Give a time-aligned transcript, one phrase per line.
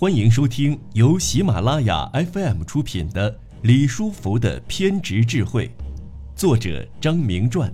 [0.00, 5.66] 欢迎收听由喜马拉雅 FM 出品的《李书福的偏执智慧》，
[6.36, 7.68] 作者张明传，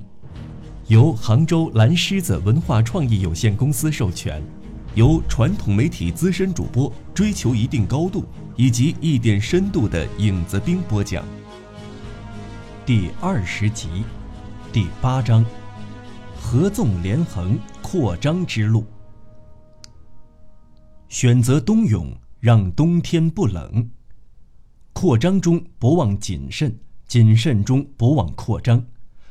[0.86, 4.42] 由杭州蓝狮子文化创意有限公司授权，
[4.94, 8.24] 由传统媒体资深主播追求一定高度
[8.56, 11.22] 以及一点深度的影子兵播讲。
[12.86, 14.02] 第二十集，
[14.72, 15.44] 第八章：
[16.40, 18.86] 合纵连横扩张之路。
[21.14, 23.88] 选择冬泳，让冬天不冷。
[24.92, 28.84] 扩张中不忘谨慎，谨慎中不忘扩张。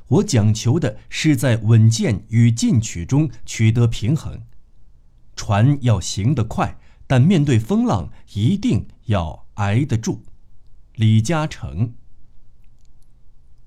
[0.07, 4.43] 我讲求的是在稳健与进取中取得平衡。
[5.35, 10.23] 船要行得快，但面对风浪一定要挨得住。
[10.95, 11.95] 李嘉诚。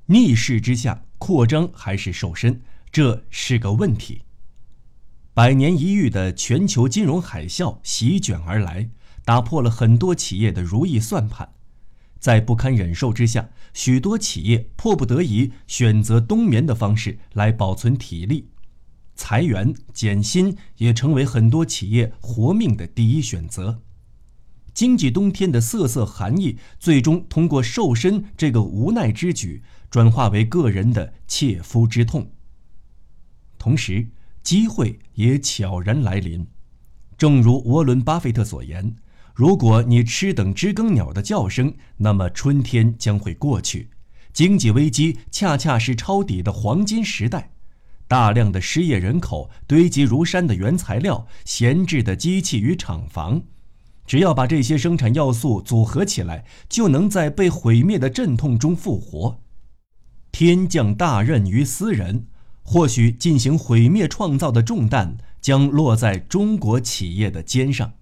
[0.07, 4.23] 逆势之下，扩张还是瘦身，这是个问题。
[5.37, 8.89] 百年一遇的全球金融海啸席卷而来，
[9.23, 11.53] 打破了很多企业的如意算盘。
[12.19, 18.49] 在不堪忍受之下，许多企业迫不得已选择冬眠的方式来保存体力。
[19.15, 23.83] 裁员减薪也成为很多企业活命的第一选择。
[24.73, 32.31] 经济冬天的瑟瑟寒意，最终通过瘦身这个无奈之举，转化为个人的切肤之痛。
[33.59, 34.09] 同时，
[34.47, 36.47] 机会也悄然来临，
[37.19, 38.95] 正如沃伦·巴菲特所言
[39.35, 43.91] ：“如果你吃等知更鸟的叫声，那么春天将会过去。
[44.33, 47.51] 经济危机恰恰是抄底的黄金时代，
[48.07, 53.43] 大量的失业人口、堆积如山的原材料、闲置的机器与厂房，
[54.07, 59.41] 只要把这些生产要素组合起来，就能在被毁灭的阵痛中复活。
[60.31, 62.29] 天降大任于斯人。”
[62.69, 67.95] 或许进行毁灭创造的重担将落在中国企业的肩上，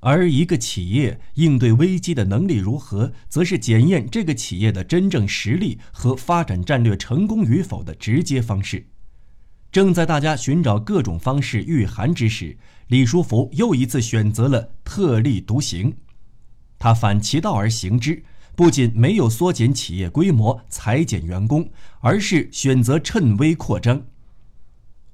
[0.00, 8.86] 而一个企业应对危机的能力如何，则是检验这个企业的真正实力和发展战略成功与否的直接方式。
[9.72, 15.96] 正在大家寻找各种方式御寒之时，李书福又一次选择了特立独行，
[16.78, 18.22] 他反其道而行之。
[18.56, 24.06] 不仅没有缩减企业规模、裁减员工，而是选择趁微扩张。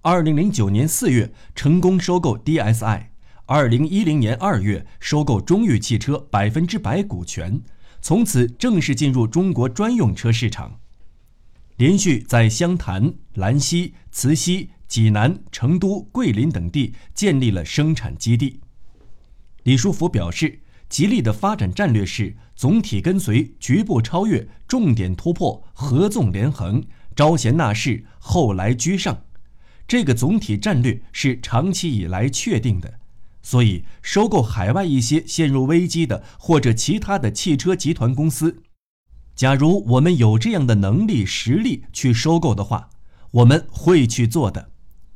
[0.02, 3.06] 二零零九年四月成功收购 DSI，
[3.46, 7.60] 二零一零年二月收购中裕汽车百分之百股权，
[8.00, 10.78] 从此正式进入中国专用车市场。
[11.78, 18.60] 连续在湘潭、兰溪、慈溪、济南、成都、桂林等地建立了生产基地。
[19.64, 20.61] 李书福表示。
[20.92, 26.84] 吉利的发展战略是总体跟随、局部超越、重点突破、合纵连横、
[27.16, 29.22] 招贤纳士、后来居上。
[29.88, 32.92] 这个总体战略是长期以来确定的，
[33.42, 38.58] 所以收购海外一些陷入危机的或者其他的汽车集团公司，
[39.34, 42.90] 假如我们有这样的能力实力去收购的话，
[43.30, 44.71] 我们会去做的。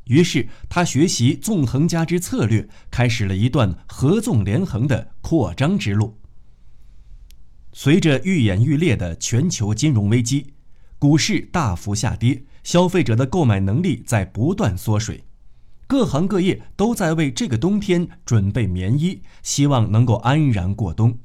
[0.06, 6.18] 于是，他学习纵横家之策略，开始了一段合纵连横的扩张之路。
[7.72, 10.54] 随着愈演愈烈的全球金融危机，
[10.98, 15.24] 股市大幅下跌，消费者的购买能力在不断缩水，
[15.88, 21.18] 各行各业都在为这个冬天准备棉衣，希望能够安然过冬。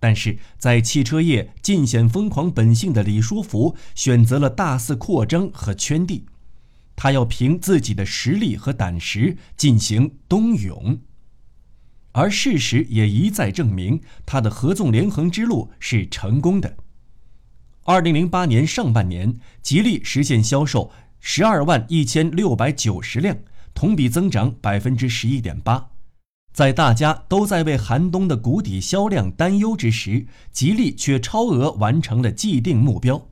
[0.00, 6.26] 但是在汽车业尽显疯狂本性的李书福，选择了大肆扩张和圈地。
[7.00, 10.98] 他要凭自己的实力和胆识进行冬泳，
[12.10, 16.76] 而事实也一再证明他的合纵连横之路是成功的。
[17.84, 23.38] 二零零八年上半年，吉利实现销售十二万一千六百九十辆，
[23.72, 25.90] 同比增长百分之十一点八。
[26.52, 33.28] 在大家都在为寒冬的谷底销量担忧之时，吉利却超额完成了既定目标。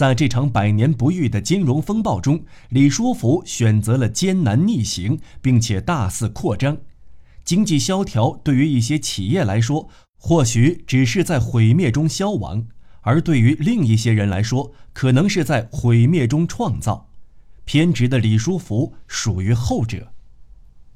[0.00, 6.78] 在这场百年不遇的金融风暴中，李书福选择了艰难逆行，并且大肆扩张。
[7.44, 12.62] 经济萧条对于一些企业来说，或许只是在毁灭中消亡；
[13.02, 17.10] 而对于另一些人来说，可能是在毁灭中创造。
[17.66, 20.14] 偏执的李书福属于后者。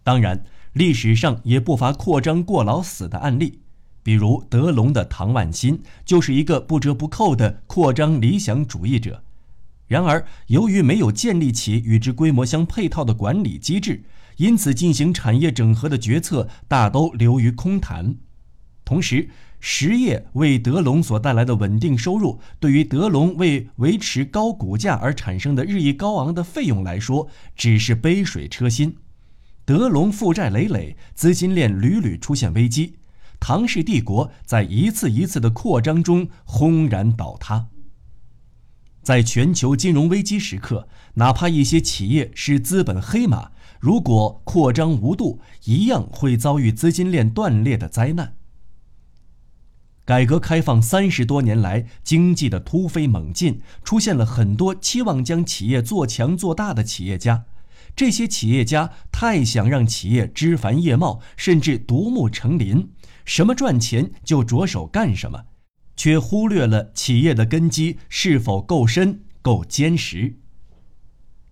[0.03, 3.61] 当然，历史上也不乏扩张过劳死的案例。
[4.05, 9.25] 比如德隆的唐万新就是一个不折不扣的扩张理想主义者，
[9.89, 14.05] 然而由于没有建立起与之规模相配套的管理机制，
[14.37, 18.15] 因此进行产业整合的决策大都流于空谈。
[18.85, 28.97] 同时，实业为德隆所带来的稳定收入，对于德隆为维持高股价而产生的日益高昂的费用来说，只是杯水车薪。
[29.65, 32.97] 德隆负债累累，资金链屡屡出现危机，
[33.47, 37.69] 唐氏帝国在一次一次的扩张中轰然倒塌。
[39.03, 48.35] 在全球金融危机时刻，哪怕一些企业是资本黑马，如果扩张无度，一样会遭遇资金链断裂的灾难。
[50.07, 57.45] 改革开放三十多年来，经济的突飞猛进，出现了很多期望将企业做强做大的企业家。
[57.95, 62.91] 这些企业家太想让企业枝繁叶茂，甚至独木成林，
[63.25, 65.45] 什么赚钱就着手干什么。
[65.97, 70.41] 却忽略了企业的根基是否够深、够坚实。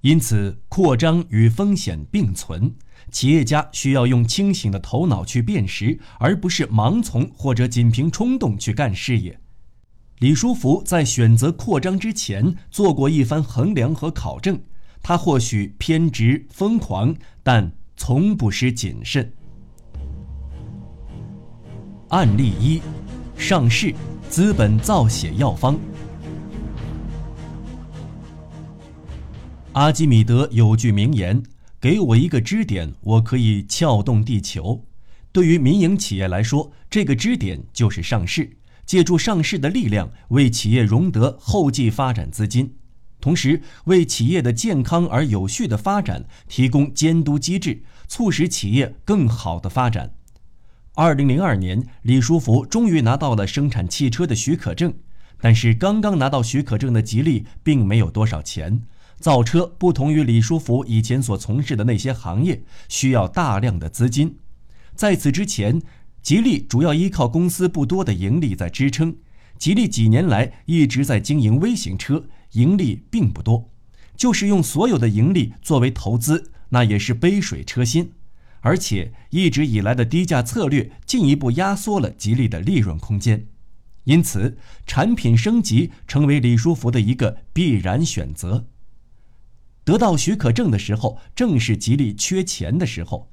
[0.01, 2.75] 因此，扩张与风险并存，
[3.13, 9.39] 企业家需要用清醒的头脑去辨识，而不是盲从或者仅凭冲动去干事业。
[10.19, 14.61] 李书福在选择扩张之前做过一番衡量和考证，
[15.03, 17.15] 他或许偏执疯狂，
[17.45, 19.33] 但从不失谨慎。
[22.13, 22.83] 案例一：
[23.39, 23.95] 上市。
[24.29, 25.79] 资本造血药方。
[29.73, 31.43] 阿基米德有句名言
[31.81, 34.85] ：“给我一个支点，我可以撬动地球。”
[35.33, 42.75] 对于民营企业来说，这个支点就是上市，借助上市的力量，为企业融得后继发展资金，
[43.23, 50.15] 同时为企业的健康而有序的发展提供监督机制，促使企业更好的发展。
[50.95, 54.93] 二零零二年，李书福终于拿到了生产汽车的许可证，
[55.41, 58.83] 但是刚刚拿到许可证的吉利并没有多少钱。
[59.19, 64.37] 造车不同于李书福以前所从事的那些行业，需要大量的资金。
[64.95, 65.81] 在此之前，
[66.21, 69.17] 吉利主要依靠公司不多的盈利在支撑。
[69.57, 73.71] 吉利几年来一直在经营微型车，盈利并不多，
[74.15, 78.13] 就是用所有的盈利作为投资，那也是杯水车薪。
[78.63, 83.47] 而且一直以来的低价策略进一步压缩了吉利的利润空间，
[84.05, 84.57] 因此
[84.87, 88.67] 产品升级成为李书福的一个必然选择。
[89.85, 93.33] 得到许可证的时候，正是吉利缺钱的时候，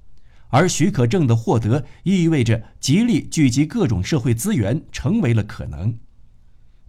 [0.49, 5.99] 而许可证的获得意味着吉利聚集各种社会资源成为了可能。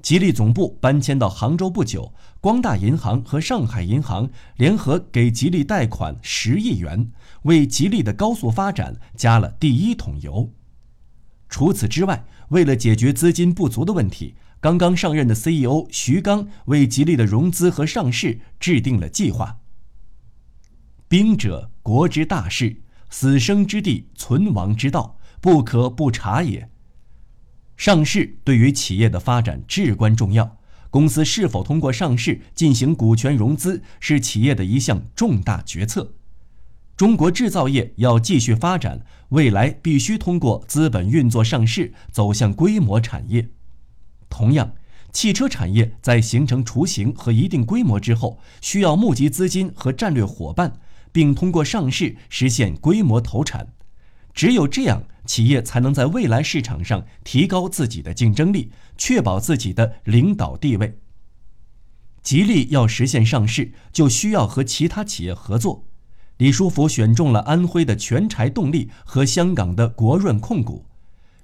[0.03, 7.11] 吉利总部搬迁到杭州不久，光大银行和上海银行联合给吉利贷款十亿元，
[7.43, 10.51] 为吉利的高速发展加了第一桶油。
[11.49, 19.59] 除此之外，为了解决资金不足的问题，刚刚上任的 CEO 徐刚为吉利的融资和上市制定了计划。
[21.09, 26.71] 兵者，国之大事，死生之地，存亡之道，不可不察也。
[27.81, 30.59] 上市对于企业的发展至关重要，
[30.91, 36.13] 公司是否通过上市进行股权融资是企业的一项重大决策。
[36.95, 39.01] 中国制造业要继续发展，
[39.31, 43.49] 未来必须通过资本运作上市走向规模产业。
[44.29, 44.75] 同样，
[45.11, 50.75] 汽车产业在形成雏形和一定规模之后，需要募集资金和战略伙伴，
[51.11, 53.69] 并通过上市实现规模投产。
[54.35, 55.05] 只有这样。
[55.27, 60.99] 企业才能在未来市场上提高自己的竞争力，确保自己的领导地位。
[62.21, 65.85] 吉利要实现上市，就需要和其他企业合作。
[66.39, 70.85] 李书福选中了安徽的全柴动力和香港的国润控股，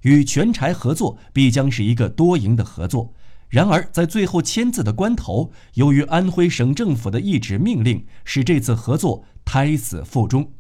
[0.03, 3.13] 与全柴合作必将是一个多赢的合作。
[3.49, 10.51] 然而，在最后签字的关头，由于安徽省政府的一纸命令，使这次合作胎死腹中。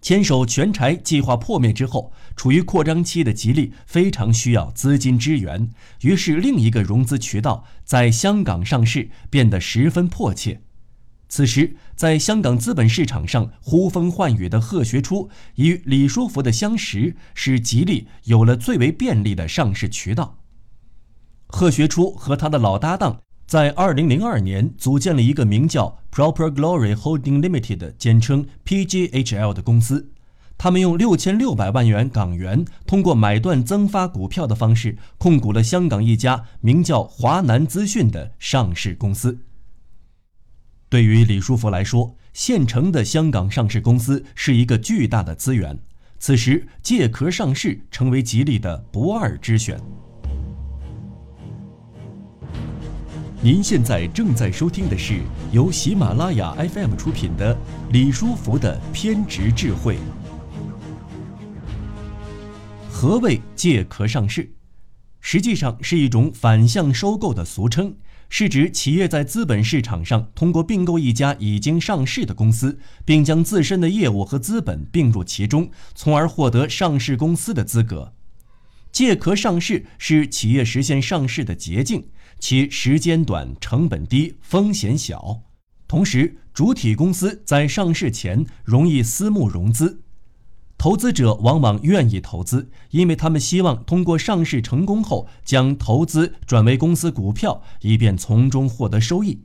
[0.00, 10.62] 牵手全柴计划破灭之后，处于扩张期的吉利非常需要资金支援，于是另一个融资渠道在香港上市变得十分迫切。
[11.28, 20.38] 此时，在香港资本市场上呼风唤雨的贺学初与李书福的相识，使吉利有了最为便利的上市渠道。
[21.46, 23.20] 贺学初和他的老搭档。
[23.50, 30.12] 在二零零二年，组建了一个名叫 Proper Glory Holding Limited（ 简称 PGHL） 的公司。
[30.56, 39.40] 他们用六千六百万元港元，通过买断增发股票的方式，控股了香港一家名叫华南资讯的上市公司。
[40.88, 45.76] 对于李书福来说，现成的香港上市公司是一个巨大的资源。
[46.20, 49.80] 此时，借壳上市成为吉利的不二之选。
[53.42, 57.54] 您现在正在收听的是由喜马拉雅 FM 出品的
[57.90, 59.96] 《李书福的偏执智慧》。
[62.90, 64.52] 何谓借壳上市？
[65.22, 67.96] 实际上是一种反向收购的俗称，
[68.28, 78.12] 是指企业在资本市场上通过并购一家已经上市的公司，并将自身的业务和资本并入其中，从而获得上市公司的资格。
[78.92, 82.08] 借壳上市是企业实现上市的捷径，
[82.40, 85.42] 其时间短、成本低、风险小，
[85.86, 90.00] 同时主体公司在上市前容易私募融资。
[90.78, 99.42] 投资者往往愿意投资，因为他们希望通过上市成功后将投资转为公司股票，以便从中获得收益。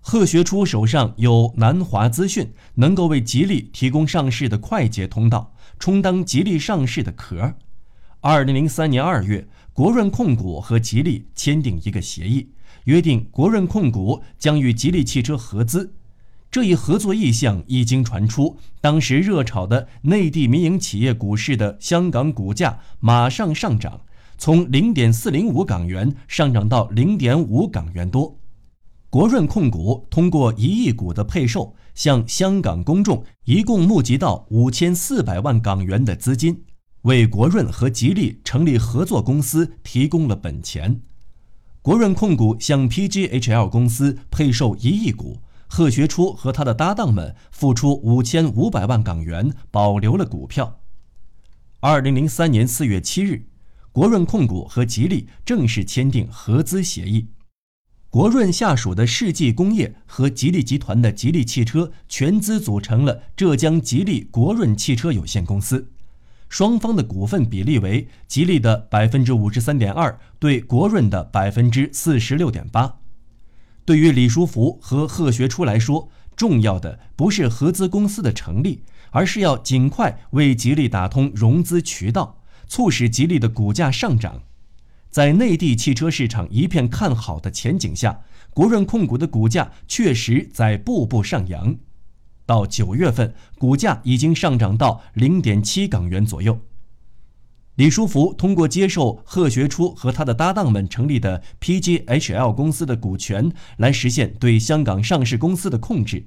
[0.00, 7.54] 贺学初手上有南华资讯，能够为吉利提供上市的快捷通道，充当吉利上市的壳。
[8.26, 12.48] 二零零三年二月，国润控股和吉利签订一个协议，
[12.84, 15.92] 约定国润控股将与吉利汽车合资。
[16.50, 24.00] 这一合作意向一经传出，当时热炒的内地民营企业股市的香港股价马上上涨，
[24.38, 28.38] 从零点四零五港元上涨到零点五港元多。
[29.10, 36.64] 国润控股通过一亿股的配售，向香港公众一共募集到五千四百万港元的资金，
[37.04, 41.00] 为国润和吉利成立合作公司提供了本钱。
[41.82, 45.38] 国润控股向 PGHL 公司配售一亿股。
[45.66, 50.80] 贺学初和他的搭档们付出五千五百万港元，保留了股票。
[51.80, 53.46] 二零零三年四月七日，
[53.90, 57.28] 国润控股和吉利正式签订合资协议。
[58.08, 65.90] 国润下属的世纪工业和吉利集团的吉利汽车全资组成了浙江吉利国润汽车有限公司，
[66.48, 72.96] 双方的股份比例为吉利的百分之五十三点二对国润的百分之四十六点八。
[73.84, 84.42] 对于李书福和贺学初来说，重要的不是合资公司的成立，而是要尽快为吉利打通融资渠道，促使吉利的股价上涨。
[85.10, 91.76] 在内地汽车市场一片看好的前景下，国润控股的股价确实在步步上扬。
[92.46, 96.58] 到九月份，股价已经上涨到零点七港元左右。
[97.76, 106.26] 李书福通过接受贺学初和他的搭档们成立的 PGHL 公司的股权，来实现对香港上市公司的控制。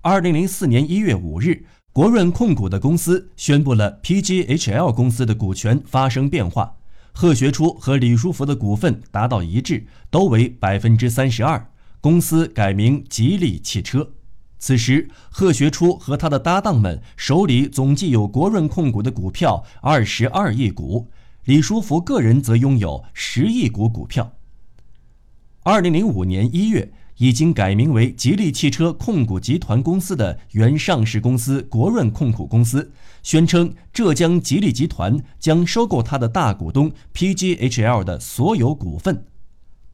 [0.00, 6.76] 二零零四年一月五日，国润控股的公司宣布了 PGHL 公司的股权发生变化，
[7.12, 14.12] 贺学初和李书福的股份达到一致，都为百分之三十二，公司改名吉利汽车。
[14.58, 21.08] 此时，贺学初和他的搭档们手里总计有国润控股的股票二十二亿股，
[21.44, 24.32] 李书福个人则拥有十亿股股票。
[25.62, 32.90] 二零零五年一月，已经改名为吉利汽车控股集团公司的原上市公司国润控股公司，
[33.22, 39.24] 宣称浙江吉利集团将收购他的大股东 PGHL 的所有股份。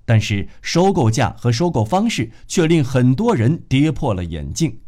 [0.04, 4.78] 但是收购价和收购方式却令很多人跌破了眼镜。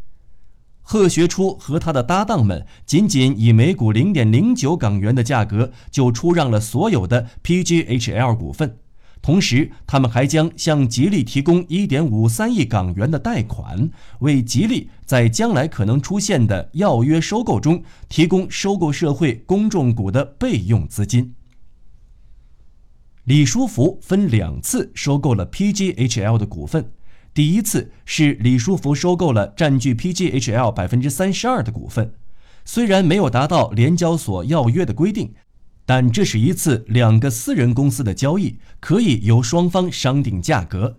[0.88, 8.78] 贺学初和他的搭档们仅仅以每股零点零九港元的价格就出让了所有的 PGHL 股份，
[9.20, 21.34] 同时他们还将向吉利提供一点五三亿港元的贷款，为吉利在将来可能出现的要约收购中提供收购社会公众股的备用资金。
[23.26, 26.92] 李书福分两次收购了 PGHL 的股份，
[27.34, 32.14] 第一次是李书福收购了占据 PGHL 百分之三十二的股份，
[32.64, 35.34] 虽然没有达到联交所要约的规定，
[35.84, 40.98] 但这是一次两个私人公司的交易，可以由双方商定价格。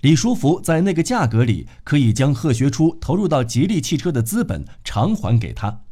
[0.00, 5.82] 李书福在那个价格里可以将贺学初投入到吉利汽车的资本偿还给他。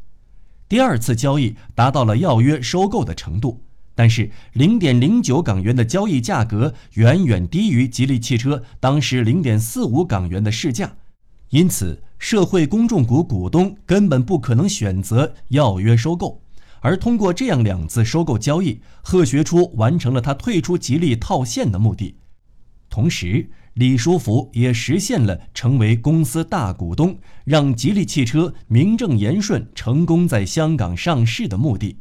[0.69, 3.63] 第二次交易达到了要约收购的程度。
[3.97, 10.97] 但是，零点零九港元的交易价格远远低于吉利汽车当时零点四五港元的市价，
[11.49, 16.43] 因此社会公众股股东根本不可能选择要约收购。
[16.81, 22.17] 而通过这样两次收购交易，贺学初完成了他退出吉利套现的目的，
[22.91, 31.97] 同时李书福也实现了成为公司大股东，让吉利汽车名正言顺成功在香港上市的目的。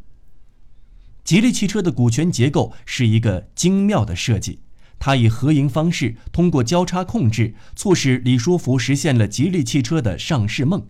[1.25, 4.59] 吉利汽车的股权结构是一个精妙的设计，
[4.99, 10.85] 它以合营方式，通过交叉控制，促使李书福实现了吉利汽车的上市梦。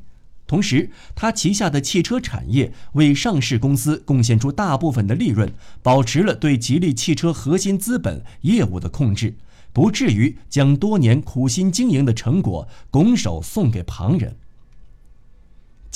[0.45, 5.49] 同时，他旗下的汽车产业为上市公司贡献出大部分的利润，
[5.81, 9.37] 保持了对吉利汽车核心资本业务的控制，
[9.71, 14.35] 不至于将多年苦心经营的成果拱手送给旁人。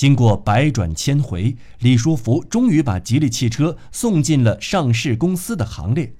[0.00, 6.14] 经过百转千回，李书福终于把吉利汽车送进了上市公司的行列。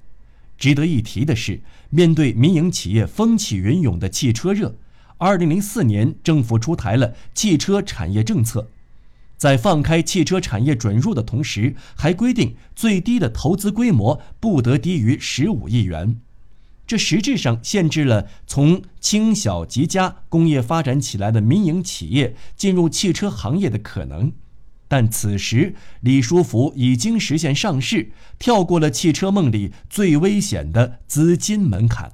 [0.55, 4.75] 值得一提的是，面对民营企业风起云涌的汽车热，
[5.17, 8.67] 二零零四年政府出台了汽车产业政策，
[9.35, 16.17] 在放开汽车产业准入的同时，还规定最低的投资规模不得低于十五亿元。
[16.91, 24.33] 这实质上限制了从轻小及佳工业发展起来的民营企业进入汽车行业的可能。
[24.89, 32.11] 但此时，李书福已经实现上市，跳过了汽车梦里最危险的资金门槛。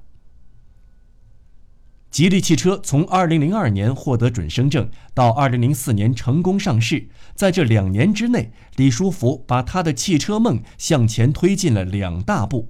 [2.12, 12.70] 吉利汽车从2002年获得准生证到2004年成功上市，在这两年之内，李书福把他的汽车梦向前推进了两大步。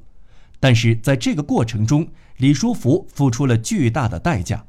[0.67, 4.65] 但是在这个过程中，李书福付出了巨大的代价，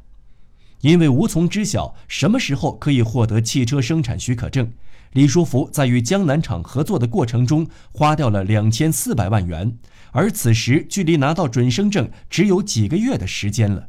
[0.80, 4.70] 因为无从知晓什么时候可以获得汽车生产许可证。
[5.14, 9.76] 李书福在与江南厂合作的过程中花掉了两千四百万元，
[10.12, 13.88] 而此时距离拿到准生证只有几个月的时间了。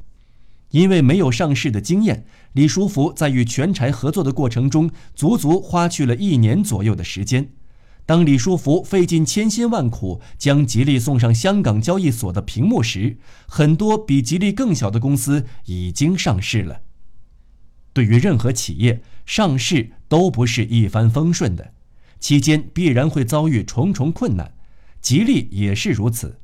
[0.71, 7.51] 因为没有上市的经验，李书福在与全柴合作的过程中足足花去了一年左右的时间。
[8.09, 16.81] 当李书福费尽千辛万苦将吉利送上香港交易所的屏幕时，很多比吉利更小的公司已经上市了。
[17.93, 21.71] 对于任何企业上市都不是一帆风顺的，
[22.19, 24.53] 期间必然会遭遇重重困难，
[24.99, 26.39] 吉利也是如此。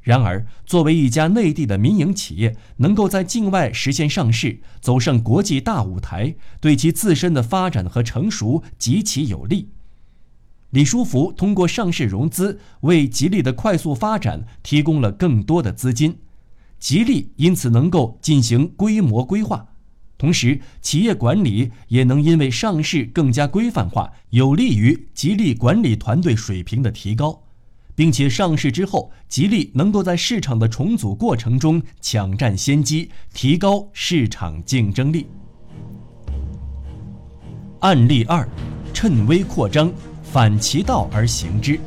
[0.00, 9.70] 然而，作为一家内地的民营企业，能够在境外实现上市，走上国际大舞台，对其自身的发展和成熟极其有利。
[10.70, 16.18] 李书福通过上市融资，为吉利的快速发展提供了更多的资金，
[16.78, 19.66] 吉利因此能够进行规模规划。
[20.18, 27.44] 同时，企业管理也能因为上市更加规范化，有利于吉利管理团队水平的提高，
[27.94, 35.28] 并且上市之后，吉利能够在市场的重组过程中抢占先机，提高市场竞争力。
[37.78, 38.46] 案例二：
[38.92, 39.92] 趁微扩张，
[40.30, 41.80] 反其道而行之。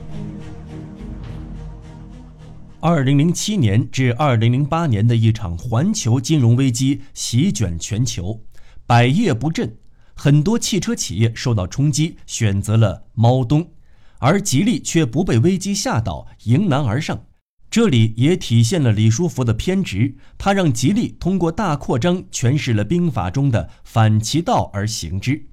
[2.80, 8.41] 二零零七年至二零零八年的一场环球金融危机席卷全球，
[8.88, 9.77] 百业不振，
[10.15, 13.69] 很多汽车企业受到冲击，选择了猫冬，
[14.17, 17.25] 而吉利却不被危机吓倒，迎难而上。
[17.69, 25.45] 这里也体现了李书福的偏执，他让吉利通过大扩张诠释了兵法中的反其道而行之。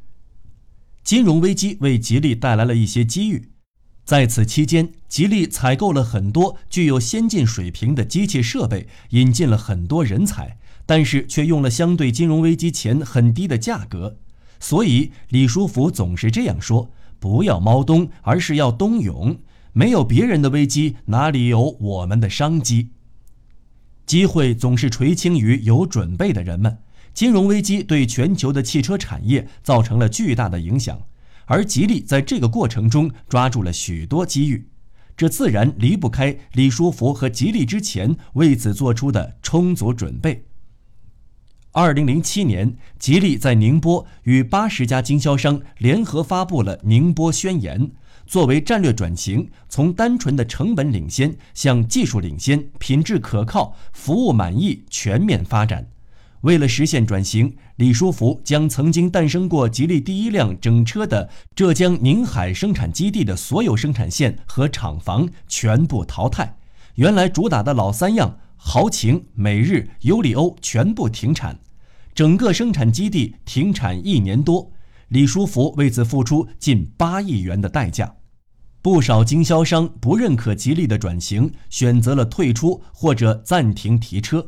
[1.09, 3.49] 金融危机为吉利带来了一些机遇。
[4.05, 14.19] 在此期间，吉利采购了很多具有先进水平的机器设备，引进了很多人才，但是却用了相对金融危机前很低的价格。
[14.61, 19.39] 所以李书福总是这样说：“不要猫冬，而是要冬泳。
[19.73, 22.91] 没有别人的危机，哪里有我们的商机？
[24.05, 26.77] 机会总是垂青于有准备的人们。
[27.13, 31.01] 金融危机对全球的汽车产业造成了巨大的影响。”
[31.51, 34.69] 而吉利在这个过程中抓住了许多机遇，
[35.17, 40.45] 这自然离不开李书福和吉利之前为此做出的充足准备。
[41.73, 47.81] 二零零七年，吉利在宁波与八十家经销商联合发布了《宁波宣言》，
[48.27, 55.89] 作为战略转型，从单纯的成本领先向技术领先、品质可靠、服务满意全面发展。
[56.43, 66.57] 为了实现转型，李书福将曾经诞生过吉利第一辆整车的浙江宁海生产基地的所有生产线和厂房全部淘汰，
[66.95, 71.59] 原来主打的老三样豪情、美日、尤里欧全部停产，
[72.15, 74.71] 整个生产基地停产一年多，
[75.09, 78.15] 李书福为此付出近八亿元的代价，
[78.81, 84.47] 不少经销商不认可吉利的转型，选择了退出或者暂停提车。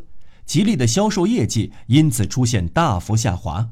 [0.50, 3.70] 吉利的销售业绩因此出现大幅下滑，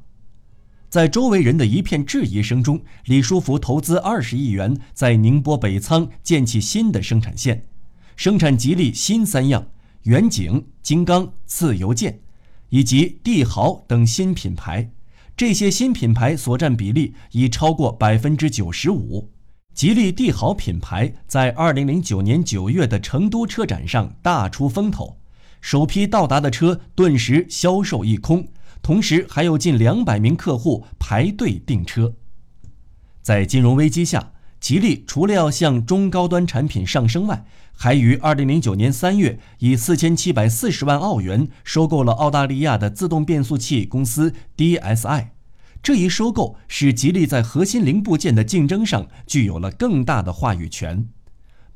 [0.88, 7.66] 在周围人的一片质疑声中，李书福投资二十亿元在宁波北仓建起新的生产线，
[8.14, 9.66] 生产吉利新三样
[10.04, 12.20] 远景、金刚、自由舰，
[12.68, 14.88] 以及帝豪等新品牌。
[15.36, 19.32] 这些新品牌所占比例已超过百分之九十五。
[19.74, 25.17] 吉利帝豪品牌在二零零九年九月的成都车展上大出风头。
[25.61, 28.49] 首批到达的车顿时销售一空，
[28.83, 32.14] 同时还有近两百名客户排队订车。
[33.23, 45.29] 在金融危机下，吉利除了要向中高端产品上升外，还于二零零九年三月以四千七百四十万澳元收购了澳大利亚的自动变速器公司 DSI。
[45.81, 51.09] 这一收购使吉利在核心零部件的竞争上具有了更大的话语权。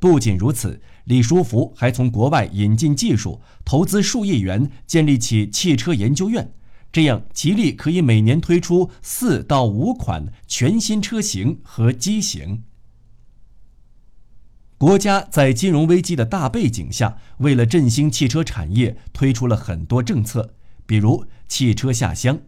[0.03, 6.53] 不仅如此，李书福还从国外引进技术，投资数亿元建立起汽车研究院，
[6.91, 12.65] 这样吉利可以每年推出四到五款全新车型和机型。
[14.77, 22.41] 国家在金融危机的大背景下，为了振兴汽车产业，推出了很多政策，比如汽车下乡。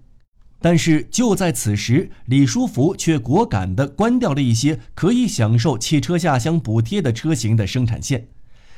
[0.64, 8.28] 但是就在此时，李书福却果敢地关掉了一些可以享受汽车下乡补贴的车型的生产线。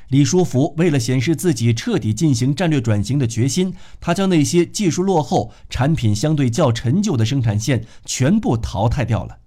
[0.09, 9.39] 李书福为了显示自己彻底进行战略转型的决心，他将那些技术落后、产品相对较陈旧的生产线全部淘汰掉了。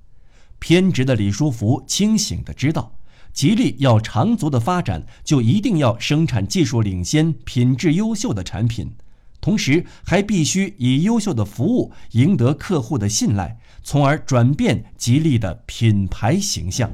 [0.59, 2.93] 偏执的李书福清醒地知道，
[3.33, 8.93] 吉利要长足的发展，就一定要生产技术领先、品质优秀的产品。
[9.41, 16.89] 同时，还必须以优秀的服务赢得客户的信赖，从而转变吉利的品牌形象。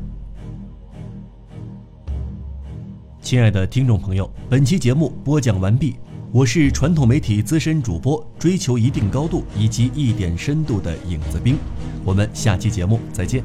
[3.22, 5.96] 亲爱的听众朋友，本期节目播讲完毕，
[6.32, 11.58] 我是传统媒体资深主播，追求一定高度以及一点深度的影子兵，
[12.04, 13.44] 我们下期节目再见。